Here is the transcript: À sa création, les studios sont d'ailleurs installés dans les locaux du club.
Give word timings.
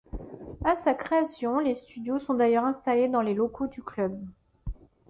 À 0.65 0.73
sa 0.73 0.95
création, 0.95 1.59
les 1.59 1.75
studios 1.75 2.17
sont 2.17 2.33
d'ailleurs 2.33 2.65
installés 2.65 3.07
dans 3.07 3.21
les 3.21 3.35
locaux 3.35 3.67
du 3.67 3.83
club. 3.83 4.19